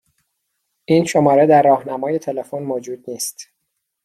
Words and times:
این 0.85 1.05
شماره 1.05 1.45
در 1.45 1.61
راهنمای 1.61 2.19
تلفن 2.19 2.63
موجود 2.63 3.03
نیست. 3.09 3.47